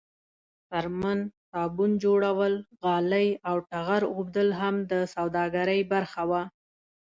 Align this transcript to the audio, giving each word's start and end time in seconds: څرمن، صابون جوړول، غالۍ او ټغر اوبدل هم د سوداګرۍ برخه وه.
څرمن، 0.69 1.19
صابون 1.49 1.91
جوړول، 2.03 2.53
غالۍ 2.83 3.27
او 3.49 3.55
ټغر 3.69 4.01
اوبدل 4.15 4.49
هم 4.59 4.75
د 4.91 4.93
سوداګرۍ 5.15 5.81
برخه 5.93 6.23
وه. 6.29 6.41